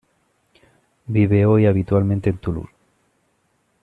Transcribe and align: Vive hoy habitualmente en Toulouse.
Vive 1.05 1.45
hoy 1.45 1.67
habitualmente 1.67 2.31
en 2.31 2.39
Toulouse. 2.39 2.73